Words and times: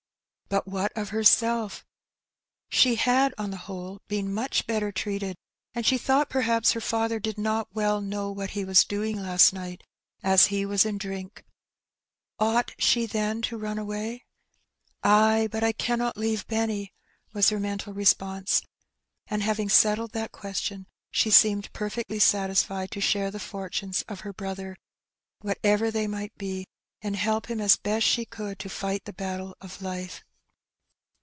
But 0.51 0.67
what 0.67 0.91
of 0.97 1.11
herself? 1.11 1.85
She 2.67 2.95
had 2.95 3.33
on 3.37 3.51
the 3.51 3.55
whole 3.71 4.01
been 4.09 4.33
much 4.33 4.67
better 4.67 4.91
treated, 4.91 5.37
and 5.73 5.85
she 5.85 5.97
thought 5.97 6.29
perhaps, 6.29 6.73
her 6.73 6.81
father 6.81 7.21
did 7.21 7.37
not 7.37 7.73
well 7.73 8.01
know 8.01 8.29
what 8.33 8.49
he 8.49 8.65
was 8.65 8.83
doing 8.83 9.21
last 9.21 9.53
night, 9.53 9.81
as 10.21 10.47
he 10.47 10.65
was 10.65 10.83
in 10.85 10.97
drink. 10.97 11.45
Ought 12.37 12.73
she 12.77 13.05
then 13.05 13.41
to 13.43 13.57
run 13.57 13.77
away? 13.79 14.25
''Ay, 15.05 15.47
but 15.49 15.63
I 15.63 15.71
cannot 15.71 16.17
leave 16.17 16.45
Benny,^' 16.47 16.91
was 17.31 17.47
her 17.47 17.57
mental 17.57 17.93
response; 17.93 18.61
and 19.27 19.41
having 19.43 19.69
settled 19.69 20.11
that 20.11 20.33
question, 20.33 20.85
she 21.11 21.31
seemed 21.31 21.71
perfectly 21.71 22.19
satis 22.19 22.61
fied 22.61 22.91
to 22.91 22.99
share 22.99 23.31
the 23.31 23.39
fortunes 23.39 24.01
of 24.09 24.27
her 24.27 24.33
brother, 24.33 24.75
whatever 25.39 25.89
they 25.91 26.07
might 26.07 26.35
be, 26.37 26.67
and 27.01 27.15
help 27.15 27.49
him 27.49 27.61
as 27.61 27.77
best 27.77 28.05
she 28.05 28.25
could 28.25 28.59
to 28.59 28.67
fight 28.67 29.05
the 29.05 29.13
battle 29.13 29.55
of 29.61 29.81
life. 29.81 30.25